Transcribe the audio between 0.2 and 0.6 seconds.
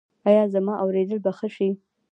ایا